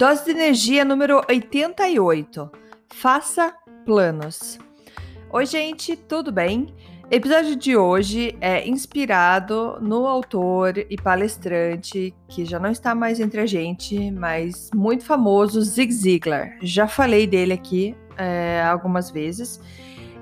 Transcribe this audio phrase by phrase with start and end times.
[0.00, 2.50] Dose de energia número 88.
[2.88, 3.52] Faça
[3.84, 4.58] planos.
[5.30, 6.74] Oi, gente, tudo bem?
[7.10, 13.42] Episódio de hoje é inspirado no autor e palestrante que já não está mais entre
[13.42, 16.56] a gente, mas muito famoso, Zig Ziglar.
[16.62, 19.60] Já falei dele aqui é, algumas vezes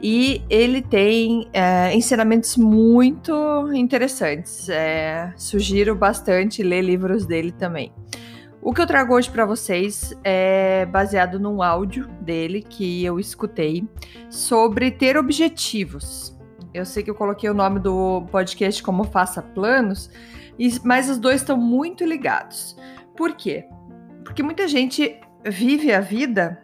[0.00, 3.32] e ele tem é, ensinamentos muito
[3.74, 4.68] interessantes.
[4.68, 7.92] É, sugiro bastante ler livros dele também.
[8.64, 13.86] O que eu trago hoje para vocês é baseado num áudio dele que eu escutei
[14.30, 16.34] sobre ter objetivos.
[16.72, 20.10] Eu sei que eu coloquei o nome do podcast como Faça Planos,
[20.82, 22.74] mas os dois estão muito ligados.
[23.14, 23.66] Por quê?
[24.24, 26.58] Porque muita gente vive a vida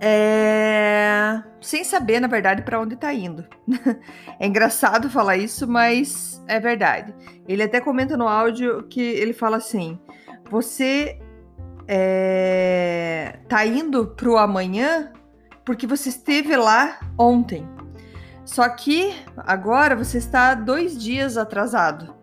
[0.00, 1.42] é...
[1.60, 3.44] sem saber, na verdade, para onde está indo.
[4.38, 7.12] é engraçado falar isso, mas é verdade.
[7.48, 9.98] Ele até comenta no áudio que ele fala assim
[10.50, 11.18] você
[11.88, 15.12] é, tá indo pro amanhã
[15.64, 17.66] porque você esteve lá ontem.
[18.44, 22.14] Só que agora você está dois dias atrasado.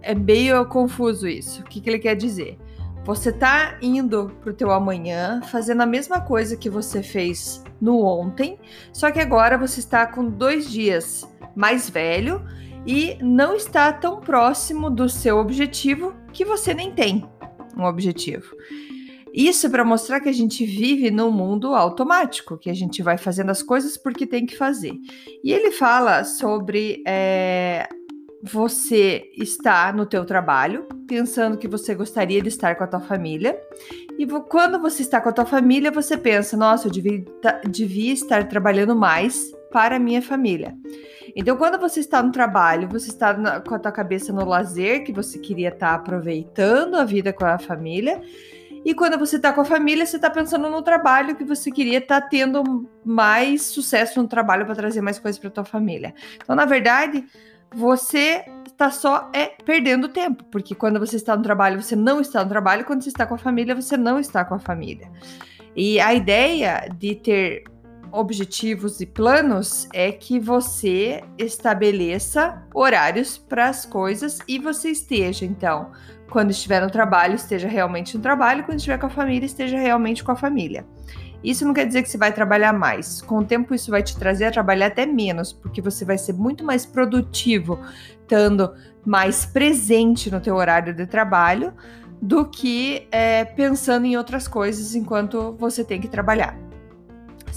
[0.00, 1.62] É meio confuso isso.
[1.62, 2.56] O que, que ele quer dizer?
[3.04, 8.58] Você tá indo pro teu amanhã, fazendo a mesma coisa que você fez no ontem,
[8.92, 12.44] só que agora você está com dois dias mais velho
[12.86, 17.26] e não está tão próximo do seu objetivo que você nem tem
[17.76, 18.54] um objetivo.
[19.32, 23.18] Isso é para mostrar que a gente vive num mundo automático, que a gente vai
[23.18, 24.94] fazendo as coisas porque tem que fazer.
[25.44, 27.88] E ele fala sobre é,
[28.42, 33.60] você estar no teu trabalho, pensando que você gostaria de estar com a tua família,
[34.18, 37.24] e quando você está com a tua família, você pensa, nossa, eu devia,
[37.68, 40.74] devia estar trabalhando mais para a minha família.
[41.40, 45.04] Então, quando você está no trabalho, você está na, com a tua cabeça no lazer,
[45.04, 48.20] que você queria estar aproveitando a vida com a família.
[48.84, 51.98] E quando você está com a família, você está pensando no trabalho que você queria
[51.98, 56.12] estar tendo mais sucesso no trabalho para trazer mais coisas para tua família.
[56.42, 57.24] Então, na verdade,
[57.72, 62.42] você está só é perdendo tempo, porque quando você está no trabalho, você não está
[62.42, 65.08] no trabalho, quando você está com a família, você não está com a família.
[65.76, 67.62] E a ideia de ter
[68.12, 75.90] objetivos e planos é que você estabeleça horários para as coisas e você esteja, então,
[76.30, 80.22] quando estiver no trabalho, esteja realmente no trabalho, quando estiver com a família, esteja realmente
[80.22, 80.86] com a família.
[81.42, 83.22] Isso não quer dizer que você vai trabalhar mais.
[83.22, 86.32] Com o tempo, isso vai te trazer a trabalhar até menos, porque você vai ser
[86.32, 87.78] muito mais produtivo,
[88.20, 88.74] estando
[89.06, 91.72] mais presente no teu horário de trabalho,
[92.20, 96.67] do que é, pensando em outras coisas enquanto você tem que trabalhar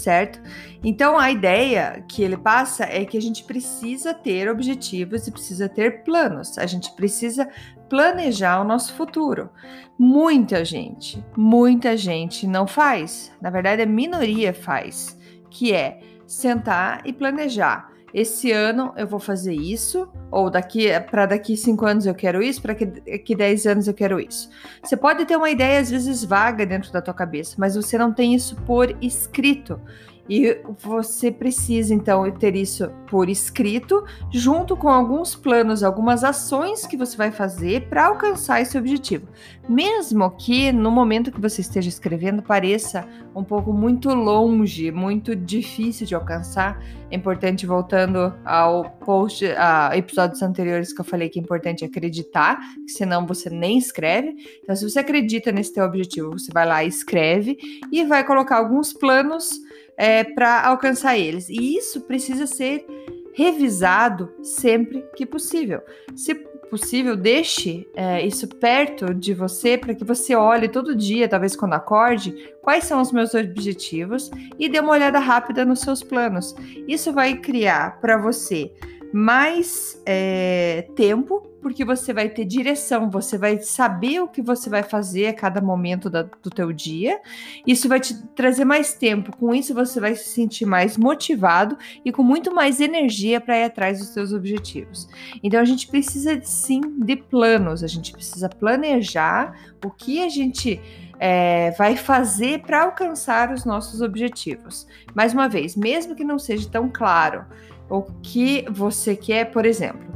[0.00, 0.40] certo?
[0.82, 5.68] Então a ideia que ele passa é que a gente precisa ter objetivos e precisa
[5.68, 6.58] ter planos.
[6.58, 7.48] A gente precisa
[7.88, 9.50] planejar o nosso futuro.
[9.98, 13.32] Muita gente, muita gente não faz.
[13.40, 15.18] Na verdade, a minoria faz,
[15.50, 21.56] que é sentar e planejar esse ano eu vou fazer isso, ou daqui para daqui
[21.56, 24.50] cinco anos eu quero isso, para daqui dez anos eu quero isso.
[24.82, 28.12] Você pode ter uma ideia às vezes vaga dentro da tua cabeça, mas você não
[28.12, 29.80] tem isso por escrito.
[30.30, 36.96] E você precisa então ter isso por escrito, junto com alguns planos, algumas ações que
[36.96, 39.26] você vai fazer para alcançar esse objetivo.
[39.68, 46.06] Mesmo que no momento que você esteja escrevendo pareça um pouco muito longe, muito difícil
[46.06, 46.80] de alcançar,
[47.10, 52.60] é importante voltando ao post, a episódios anteriores que eu falei que é importante acreditar,
[52.86, 54.36] senão você nem escreve.
[54.62, 57.58] Então, se você acredita nesse teu objetivo, você vai lá e escreve
[57.90, 59.58] e vai colocar alguns planos
[60.00, 61.50] é, para alcançar eles.
[61.50, 62.86] E isso precisa ser
[63.34, 65.82] revisado sempre que possível.
[66.16, 66.34] Se
[66.70, 71.74] possível, deixe é, isso perto de você para que você olhe todo dia, talvez quando
[71.74, 76.54] acorde, quais são os meus objetivos e dê uma olhada rápida nos seus planos.
[76.88, 78.72] Isso vai criar para você
[79.12, 84.82] mais é, tempo, porque você vai ter direção, você vai saber o que você vai
[84.82, 87.20] fazer a cada momento da, do teu dia.
[87.66, 89.36] Isso vai te trazer mais tempo.
[89.36, 93.64] Com isso, você vai se sentir mais motivado e com muito mais energia para ir
[93.64, 95.08] atrás dos seus objetivos.
[95.42, 97.84] Então, a gente precisa sim de planos.
[97.84, 99.54] A gente precisa planejar
[99.84, 100.80] o que a gente
[101.18, 104.86] é, vai fazer para alcançar os nossos objetivos.
[105.14, 107.44] Mais uma vez, mesmo que não seja tão claro
[107.90, 110.08] o que você quer, por exemplo,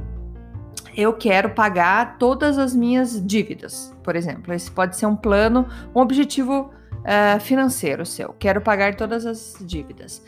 [0.97, 4.53] eu quero pagar todas as minhas dívidas, por exemplo.
[4.53, 6.71] Esse pode ser um plano, um objetivo
[7.05, 8.35] uh, financeiro seu.
[8.39, 10.23] Quero pagar todas as dívidas.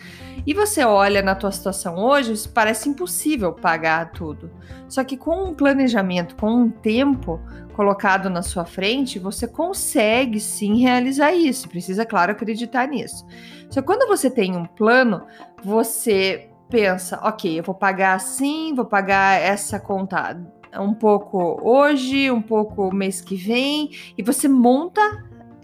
[0.47, 4.51] E você olha na tua situação hoje, parece impossível pagar tudo.
[4.89, 7.41] Só que com um planejamento, com um tempo
[7.75, 11.69] colocado na sua frente, você consegue sim realizar isso.
[11.69, 13.27] Precisa, claro, acreditar nisso.
[13.71, 15.27] Só que quando você tem um plano,
[15.63, 20.35] você pensa, ok, eu vou pagar assim, vou pagar essa conta
[20.79, 25.01] um pouco hoje, um pouco mês que vem, e você monta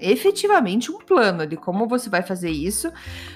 [0.02, 2.92] efetivamente um plano de como você vai fazer isso,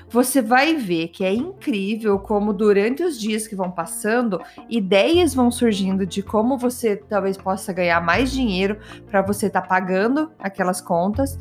[0.09, 5.51] você vai ver que é incrível como durante os dias que vão passando, ideias vão
[5.51, 8.79] surgindo de como você talvez possa ganhar mais dinheiro
[9.09, 11.39] para você estar tá pagando aquelas contas,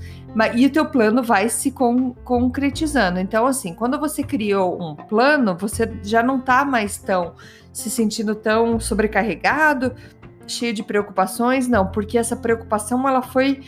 [0.56, 3.20] e o teu plano vai se con concretizando.
[3.20, 7.34] Então, assim, quando você criou um plano, você já não está mais tão
[7.72, 9.94] se sentindo tão sobrecarregado,
[10.48, 13.62] cheio de preocupações, não, porque essa preocupação ela foi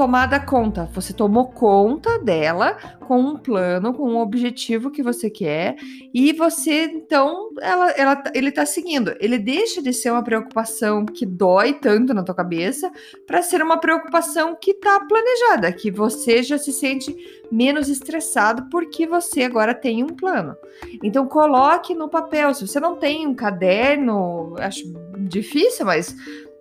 [0.00, 0.88] tomada conta.
[0.94, 5.76] Você tomou conta dela com um plano, com um objetivo que você quer,
[6.14, 9.14] e você, então, ela, ela, ele está seguindo.
[9.20, 12.90] Ele deixa de ser uma preocupação que dói tanto na tua cabeça
[13.26, 17.14] para ser uma preocupação que está planejada, que você já se sente
[17.52, 20.56] menos estressado porque você agora tem um plano.
[21.02, 22.54] Então, coloque no papel.
[22.54, 24.82] Se você não tem um caderno, acho
[25.18, 26.16] difícil, mas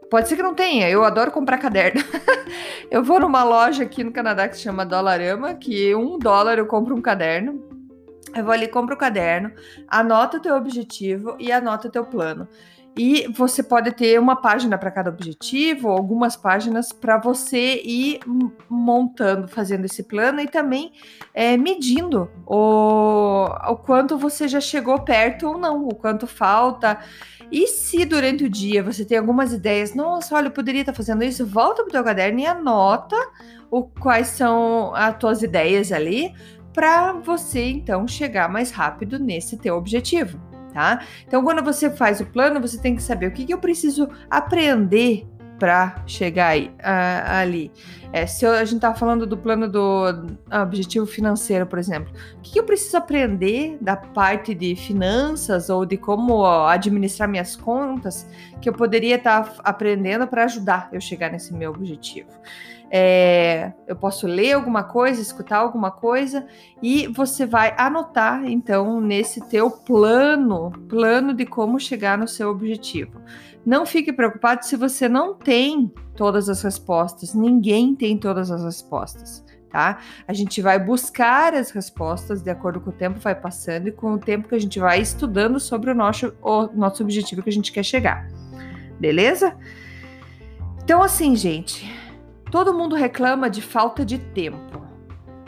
[0.10, 2.02] Pode ser que não tenha, eu adoro comprar caderno.
[2.90, 6.66] eu vou numa loja aqui no Canadá que se chama Dollarama, que um dólar eu
[6.66, 7.64] compro um caderno.
[8.36, 9.52] Eu vou ali, compro o caderno,
[9.88, 12.48] anota o teu objetivo e anota o teu plano.
[12.98, 18.20] E você pode ter uma página para cada objetivo, algumas páginas para você ir
[18.70, 20.92] montando, fazendo esse plano e também
[21.34, 27.00] é, medindo o, o quanto você já chegou perto ou não, o quanto falta.
[27.52, 31.24] E se durante o dia você tem algumas ideias, nossa, olha, eu poderia estar fazendo
[31.24, 33.16] isso, volta para o teu caderno e anota
[33.72, 36.34] o, quais são as tuas ideias ali,
[36.74, 40.40] para você então chegar mais rápido nesse teu objetivo,
[40.80, 41.02] tá?
[41.28, 44.08] Então, quando você faz o plano, você tem que saber o que, que eu preciso
[44.30, 45.28] aprender
[45.60, 47.70] para chegar aí, ali.
[48.14, 50.06] É, se eu, a gente tá falando do plano do
[50.64, 55.86] objetivo financeiro, por exemplo, o que, que eu preciso aprender da parte de finanças ou
[55.86, 58.26] de como ó, administrar minhas contas
[58.62, 62.30] que eu poderia estar tá aprendendo para ajudar eu chegar nesse meu objetivo?
[62.92, 66.48] É, eu posso ler alguma coisa, escutar alguma coisa
[66.82, 73.22] e você vai anotar então nesse teu plano, plano de como chegar no seu objetivo.
[73.66, 77.36] Não fique preocupado se você não tem todas as respostas.
[77.36, 80.00] Ninguém tem todas as respostas, tá?
[80.28, 84.14] A gente vai buscar as respostas de acordo com o tempo vai passando e com
[84.14, 87.54] o tempo que a gente vai estudando sobre o nosso, o nosso objetivo que a
[87.54, 88.28] gente quer chegar.
[89.00, 89.56] Beleza?
[90.84, 91.88] Então, assim, gente,
[92.52, 94.88] todo mundo reclama de falta de tempo.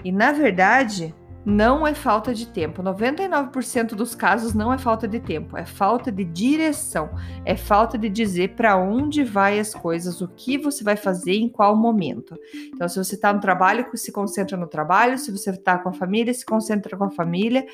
[0.04, 1.14] E na verdade,
[1.46, 2.84] não é falta de tempo.
[2.84, 7.10] 99% dos casos não é falta de tempo, é falta de direção,
[7.46, 11.50] é falta de dizer para onde vai as coisas, o que você vai fazer em
[11.50, 12.36] qual momento.
[12.74, 15.94] Então, se você está no trabalho, se concentra no trabalho, se você está com a
[15.94, 17.66] família, se concentra com a família,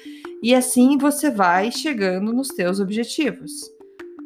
[0.41, 3.71] e assim você vai chegando nos teus objetivos.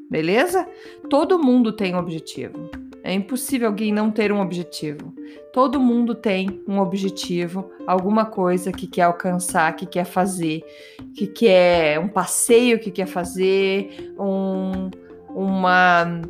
[0.10, 0.68] Beleza?
[1.10, 2.70] Todo mundo tem um objetivo.
[3.04, 5.14] É impossível alguém não ter um objetivo.
[5.52, 10.64] Todo mundo tem um objetivo, alguma coisa que quer alcançar, que quer fazer,
[11.16, 14.90] que quer um passeio que quer fazer, um,
[15.30, 16.22] uma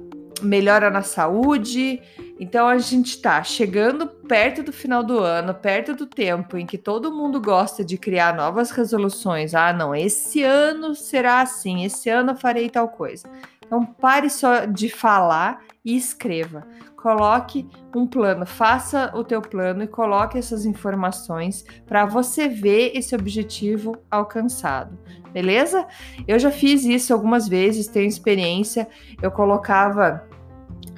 [0.41, 2.01] melhora na saúde.
[2.39, 6.77] Então a gente está chegando perto do final do ano, perto do tempo em que
[6.77, 9.53] todo mundo gosta de criar novas resoluções.
[9.53, 13.29] Ah, não, esse ano será assim, esse ano eu farei tal coisa.
[13.71, 16.67] Então pare só de falar e escreva.
[16.97, 23.15] Coloque um plano, faça o teu plano e coloque essas informações para você ver esse
[23.15, 24.99] objetivo alcançado.
[25.31, 25.87] Beleza?
[26.27, 28.89] Eu já fiz isso algumas vezes, tenho experiência.
[29.21, 30.27] Eu colocava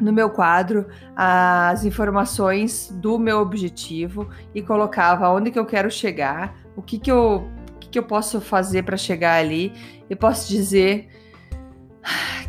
[0.02, 6.56] no meu quadro as informações do meu objetivo e colocava onde que eu quero chegar,
[6.76, 9.72] o que que eu, o que que eu posso fazer para chegar ali.
[10.10, 11.08] Eu posso dizer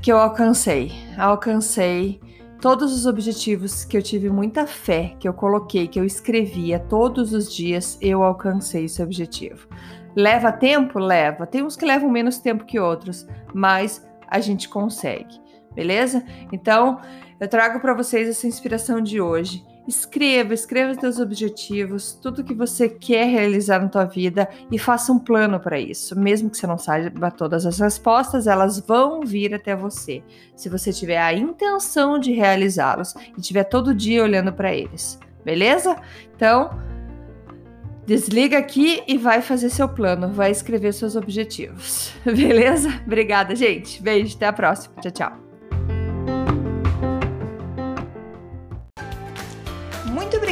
[0.04, 0.92] que eu alcancei.
[1.16, 2.20] Alcancei
[2.60, 7.32] todos os objetivos que eu tive muita fé, que eu coloquei, que eu escrevia todos
[7.32, 9.66] os dias, eu alcancei esse objetivo.
[10.14, 10.98] Leva tempo?
[10.98, 11.46] Leva.
[11.46, 15.40] Tem uns que levam menos tempo que outros, mas a gente consegue,
[15.74, 16.22] beleza?
[16.52, 17.00] Então,
[17.40, 22.54] eu trago para vocês essa inspiração de hoje Escreva, escreva os seus objetivos, tudo que
[22.54, 26.18] você quer realizar na tua vida e faça um plano para isso.
[26.18, 30.22] Mesmo que você não saiba todas as respostas, elas vão vir até você.
[30.56, 35.18] Se você tiver a intenção de realizá-los e tiver todo dia olhando para eles.
[35.44, 35.96] Beleza?
[36.34, 36.70] Então,
[38.06, 42.10] desliga aqui e vai fazer seu plano, vai escrever seus objetivos.
[42.24, 42.88] Beleza?
[43.04, 44.02] Obrigada, gente.
[44.02, 44.94] Beijo, até a próxima.
[45.02, 45.43] Tchau, tchau.